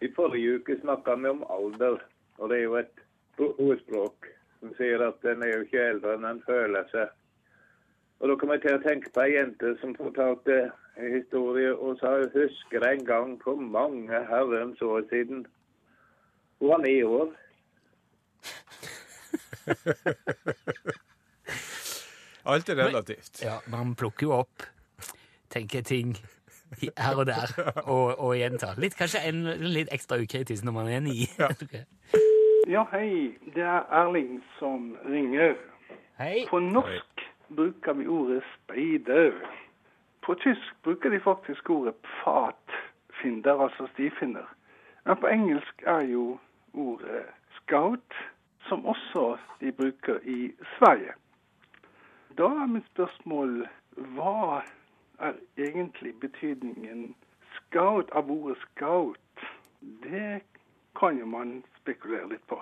[0.00, 2.02] I forrige uke snakka vi om alder,
[2.38, 2.98] og det er jo et
[3.38, 4.26] ordspråk
[4.60, 7.08] som sier at en er jo ikke eldre enn en føler seg.
[8.20, 10.58] Og da kom jeg til å tenke på ei jente som fortalte
[10.96, 15.46] en historie og sa hun husker en gang for mange herrens år siden.
[16.60, 17.28] Hun var ni år.
[22.46, 23.42] Alt er relativt.
[23.42, 24.62] ja, man plukker jo opp,
[25.50, 26.16] tenker ting
[26.98, 27.52] her og der,
[27.94, 28.78] og, og gjentar.
[28.78, 31.26] Litt, kanskje en, litt ekstra ukritisk når man er ni.
[32.66, 33.36] Ja, hei.
[33.54, 35.52] Det er Erling som ringer.
[36.18, 36.48] Hei.
[36.50, 37.22] På norsk
[37.54, 39.36] bruker vi ordet speider.
[40.26, 44.50] På tysk bruker de faktisk ordet fatfinder, altså stifinner.
[45.06, 46.24] Men på engelsk er jo
[46.74, 47.22] ordet
[47.60, 48.18] scout,
[48.66, 51.14] som også de bruker i Sverige.
[52.38, 53.66] Da er mitt spørsmål
[54.16, 54.62] hva
[55.24, 57.14] er egentlig betydningen
[57.56, 59.46] scout av ordet scout?
[60.04, 60.42] Det
[60.98, 62.58] kan jo man spekulere litt på.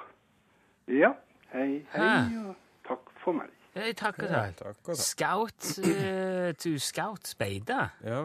[0.91, 1.13] Ja,
[1.55, 2.39] hei, hei, Hæ?
[2.51, 2.55] og
[2.89, 3.51] takk for meg.
[3.75, 4.57] Jeg takker Ja, deg.
[4.61, 5.03] takk og takk.
[5.03, 7.89] Scout uh, to scout speider.
[8.05, 8.25] Ja.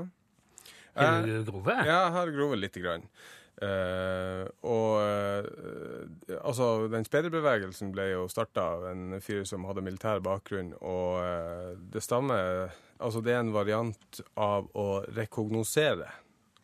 [0.96, 1.72] Er Eh, du grove?
[1.74, 3.06] Ja, jeg har grovet lite grann.
[3.60, 10.22] Eh, og uh, altså, den speiderbevegelsen ble jo starta av en fyr som hadde militær
[10.24, 12.70] bakgrunn, og uh, det stammer
[13.00, 16.10] Altså, det er en variant av å rekognosere.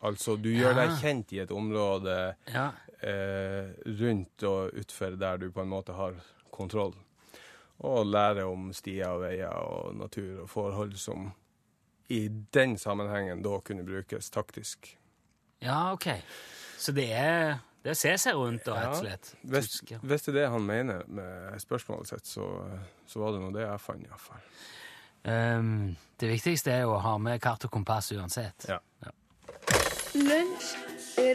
[0.04, 2.16] Altså, du gjør deg kjent i et område
[2.52, 2.66] Ja.
[4.02, 6.18] rundt og utfor der du på en måte har
[6.52, 6.92] kontroll.
[7.88, 11.30] Og lære om stier og veier og natur og forhold som
[12.12, 14.98] i den sammenhengen da kunne brukes taktisk.
[15.64, 16.10] ja, ok.
[16.78, 19.32] Så det er, det å se seg rundt, da, rett og slett.
[19.44, 20.00] Ja.
[20.02, 22.50] hvis det er det han mener med spørsmålet sitt, så,
[23.08, 24.50] så var det nå det jeg fant, iallfall.
[25.26, 28.68] Um, det viktigste er jo å ha med kart og kompass uansett.
[28.70, 28.82] Ja.
[30.16, 30.76] Lunsj,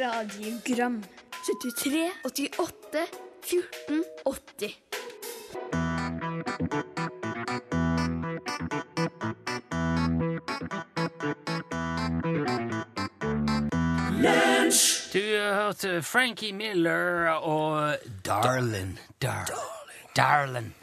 [0.01, 1.01] radiogram
[1.41, 3.09] 73, 88,
[3.51, 4.90] 14, 80
[15.71, 17.95] Du hørte Frankie Miller og
[18.27, 18.99] Darlin.
[19.23, 19.55] Darlin.
[20.17, 20.75] Darlin.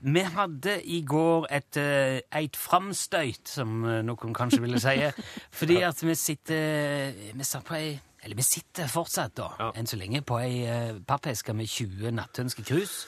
[0.00, 4.96] Vi hadde i går et, eh, et framstøyt, som eh, noen kanskje ville si.
[5.60, 7.92] Fordi at vi sitter Vi satt på ei
[8.24, 12.98] Eller vi sitter fortsatt, da, enn så lenge, på ei eh, pappeske med 20 nattønskekrus.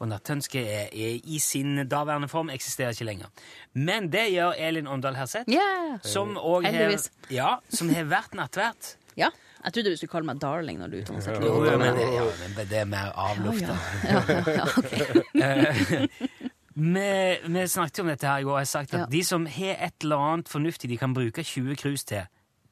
[0.00, 3.28] Og nattønske er, er i sin daværende form, eksisterer ikke lenger.
[3.74, 6.00] Men det gjør Elin Åndal Herseth, Yeah.
[6.02, 6.96] som òg har,
[7.28, 8.94] ja, som har vært nattvert.
[9.20, 9.28] Ja.
[9.62, 12.24] Jeg trodde du skulle kalle meg darling når du seg til Jo, men det, ja,
[12.40, 13.76] men det er mer avlufta.
[14.10, 14.22] Ja,
[14.58, 14.92] ja, ok.
[16.74, 17.08] Vi,
[17.52, 18.58] vi snakket jo om dette her i går.
[18.58, 19.06] Jeg har sagt at Ja.
[19.12, 22.24] De som har et eller annet fornuftig de kan bruke 20 krus til,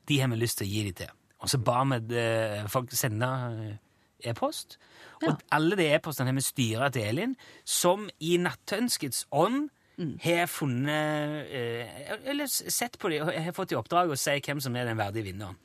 [0.08, 1.12] de har vi lyst til å gi dem til.
[1.40, 3.28] Og så ba vi eh, folk sende
[3.68, 4.78] eh, e-post.
[5.22, 5.30] Ja.
[5.30, 9.68] Og alle de e-postene har vi styra til Elin, som i nattønskets ånd
[10.00, 10.14] Mm.
[10.24, 14.62] har funnet eh, Eller sett på dem og har fått i oppdrag å si hvem
[14.64, 15.58] som er den verdige vinneren.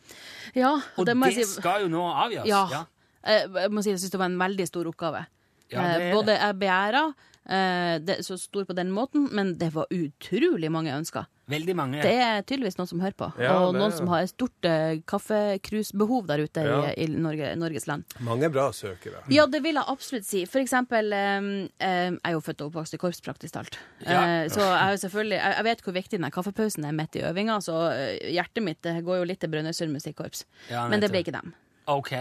[0.56, 1.46] Ja, Og det det, si.
[1.62, 2.50] skal jo nå avgjøres.
[2.52, 2.66] Ja.
[2.72, 2.84] ja.
[3.26, 5.24] Jeg må si jeg syns det var en veldig stor oppgave.
[5.72, 7.06] Ja, det er Eh, Både jeg begjæra
[7.50, 11.26] eh, så stor på den måten, men det var utrolig mange ønsker.
[11.52, 12.00] Veldig mange.
[12.02, 14.66] Det er tydeligvis noen som hører på, Ja, og det noen som har et stort
[14.66, 16.80] uh, kaffekrusbehov der ute Ja.
[16.90, 18.04] i, i Norge, Norges land.
[18.26, 19.22] Mange bra søkere.
[19.30, 20.46] Ja, det vil jeg absolutt si.
[20.50, 23.78] For eksempel, um, um, jeg er jo født og oppvokst i korps praktisk talt.
[24.06, 24.24] Ja.
[24.44, 27.60] Eh, så jeg, selvfølgelig, jeg, jeg vet hvor viktig den kaffepausen er midt i øvinga,
[27.62, 30.46] så eh, hjertet mitt går jo litt til Brønnøysund musikkorps.
[30.72, 31.54] Ja, Men det blir ble ikke dem.
[31.86, 32.12] Ok.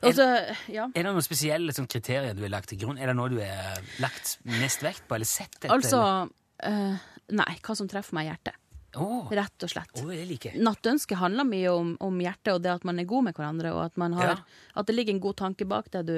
[0.00, 0.86] Også, er, ja.
[0.88, 2.96] Er det noen spesielle sånn, kriterier du har lagt til grunn?
[2.96, 5.74] Er det noe du har lagt mest vekt på, eller sett etter?
[5.74, 6.96] Altså eller?
[7.36, 8.56] Nei, hva som treffer meg i hjertet.
[8.96, 9.28] Oh.
[9.30, 10.00] Rett og slett.
[10.00, 10.54] Oh, like.
[10.56, 13.82] Nattønsket handler mye om, om hjertet og det at man er god med hverandre, og
[13.84, 14.36] at, man har, Ja.
[14.80, 16.16] at det ligger en god tanke bak det du,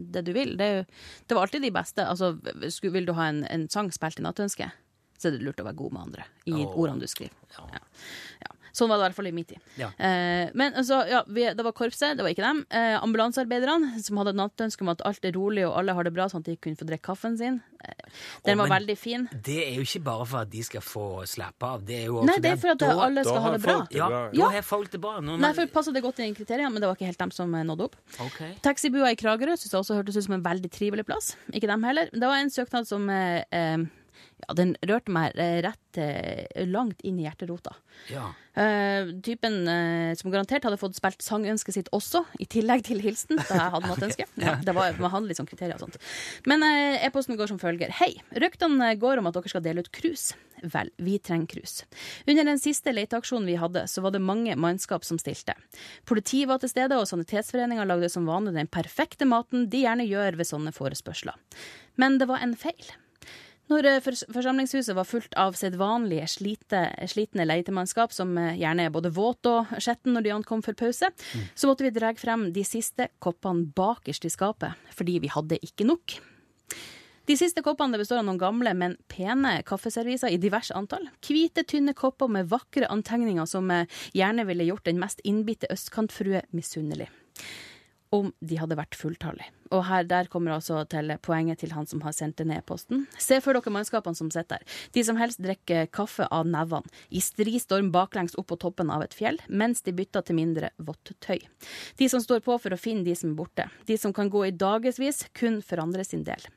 [0.00, 0.56] det du vil.
[0.56, 0.84] Det, er jo,
[1.28, 2.06] det var alltid de beste.
[2.08, 2.32] Altså,
[2.82, 4.72] vil du ha en, en sang spilt i nattønsket,
[5.18, 6.72] så er det lurt å være god med andre i oh.
[6.78, 7.34] ordene du skriver.
[7.58, 7.82] Ja.
[8.40, 8.54] Ja.
[8.78, 8.84] Ja.
[8.84, 9.58] Sånn var det i hvert fall i min tid.
[9.80, 9.88] Ja.
[9.98, 12.60] Eh, men altså, ja, vi, det var korpset, det var ikke dem.
[12.70, 16.12] Eh, ambulansearbeiderne som hadde et nattønske om at alt er rolig og alle har det
[16.14, 17.58] bra, sånn at de kunne få drikke kaffen sin.
[17.82, 18.06] Eh,
[18.46, 19.28] den Å, var men- veldig fin.
[19.34, 21.84] Det er jo ikke bare for at de skal få slappe av.
[21.84, 23.76] Det er jo Nei, det er for at da, alle skal da ha det bra.
[23.94, 24.22] Ja, bra.
[24.34, 25.18] da har folk det bra.
[25.20, 27.54] Nei, for Passa det godt inn i kriteriene, men det var ikke helt dem som
[27.54, 27.96] eh, nådde opp.
[28.28, 28.54] Okay.
[28.64, 31.34] Taxibua i Kragerø synes jeg også hørtes ut som en veldig trivelig plass.
[31.52, 32.10] Ikke dem heller.
[32.12, 33.78] Det var en søknad som eh, eh,
[34.46, 37.74] ja, den rørte meg eh, rett eh, langt inn i hjerterota.
[38.12, 38.30] Ja.
[38.58, 43.40] Eh, typen eh, som garantert hadde fått spilt sangønsket sitt også, i tillegg til hilsen.
[43.42, 44.28] Da jeg hadde nattønske.
[44.48, 45.98] Ja, det var, man hadde sånn kriterier og sånt.
[46.48, 47.90] Men e-posten går som følger.
[47.98, 48.12] Hei.
[48.38, 50.30] Ryktene går om at dere skal dele ut krus.
[50.62, 51.82] Vel, vi trenger krus.
[52.26, 55.54] Under den siste leteaksjonen vi hadde, så var det mange mannskap som stilte.
[56.08, 60.38] Politiet var til stede, og Sanitetsforeninga lagde som vanlig den perfekte maten de gjerne gjør
[60.38, 61.36] ved sånne forespørsler.
[61.98, 62.94] Men det var en feil.
[63.68, 63.98] Når eh,
[64.32, 70.16] forsamlingshuset var fullt av sedvanlige slitne leitemannskap, som eh, gjerne er både våte og skjetten
[70.16, 71.10] når de ankom for pause,
[71.54, 75.88] så måtte vi dra frem de siste koppene bakerst i skapet, fordi vi hadde ikke
[75.88, 76.16] nok.
[77.28, 81.10] De siste koppene består av noen gamle, men pene kaffeserviser i diverse antall.
[81.20, 83.84] Hvite, tynne kopper med vakre antegninger som eh,
[84.16, 87.10] gjerne ville gjort den mest innbitte østkantfrue misunnelig
[88.14, 89.52] om de hadde vært fulltallige.
[89.74, 93.04] Og her der kommer altså til poenget til han som har sendt ned posten.
[93.20, 94.78] Se for dere mannskapene som sitter der.
[94.94, 99.04] De som helst drikker kaffe av nevene, i stri storm baklengs opp på toppen av
[99.04, 101.42] et fjell, mens de bytter til mindre vått tøy.
[102.00, 103.68] De som står på for å finne de som er borte.
[103.88, 106.48] De som kan gå i dagevis kun for andre sin del.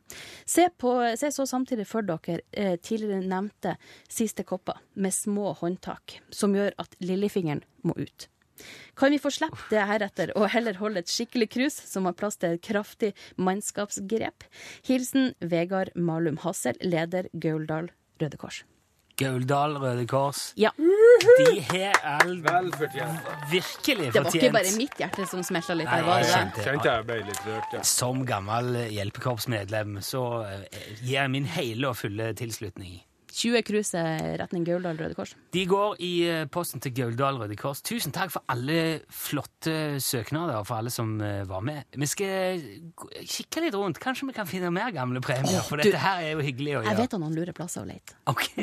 [0.46, 3.76] Se, på, se så samtidig for dere eh, tidligere nevnte
[4.08, 8.32] siste kopper med små håndtak, som gjør at lillefingeren må ut.
[8.98, 12.38] Kan vi få slippe det heretter og heller holde et skikkelig krus som har plass
[12.42, 14.44] til et kraftig mannskapsgrep?
[14.88, 17.90] Hilsen Vegard Malum Hassel, leder Gauldal
[18.22, 18.64] Røde Kors.
[19.22, 20.54] Gauldal Røde Kors.
[20.58, 23.28] Ja, De har Vel fortjent.
[23.52, 25.90] virkelig det var ikke bare mitt hjerte som smelta litt.
[25.92, 26.66] Nei, jeg kjente, det?
[26.66, 27.84] Kjente jeg ble litt rørt, ja.
[27.86, 30.66] Som gammel hjelpekorpsmedlem så eh,
[31.04, 32.98] gir jeg min hele og fulle tilslutning.
[33.32, 35.34] 20 krus er retning Gauldal Røde Kors.
[35.56, 37.82] De går i eh, posten til Gauldal Røde Kors.
[37.86, 41.88] Tusen takk for alle flotte søknader, og for alle som eh, var med.
[41.96, 42.62] Vi skal
[43.22, 44.02] kikke litt rundt.
[44.04, 46.92] Kanskje vi kan finne mer gamle premier, for dette her er jo hyggelig å gjøre.
[46.92, 48.18] Jeg vet han noen lurer plasser å lete.
[48.32, 48.48] Ok.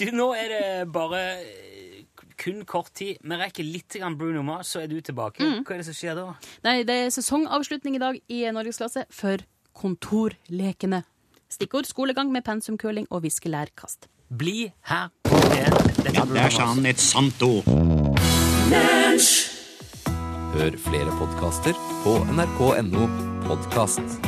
[0.00, 2.00] Du, nå er det bare eh,
[2.40, 3.18] kun kort tid.
[3.20, 5.44] Vi rekker litt Bruno Mars, så er du tilbake.
[5.44, 5.62] Mm.
[5.64, 6.26] Hva er det som skjer da?
[6.64, 9.44] Nei, det er sesongavslutning i dag i Norgesklasse for
[9.76, 11.02] Kontorlekene.
[11.50, 14.06] Stikkord skolegang med pensumkøling og viskelærkast.
[14.38, 16.06] Bli her på P1.
[16.06, 17.66] Er Bruno Der sa han et sant ord.
[20.54, 23.08] Hør flere podkaster på nrk.no
[23.48, 24.20] podkast.